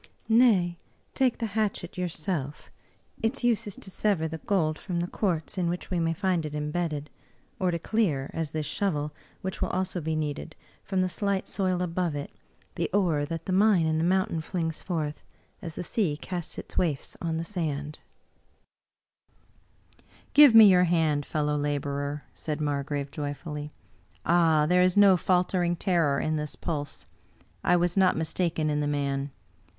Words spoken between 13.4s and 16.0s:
the mine in the moim tain flings forth, as the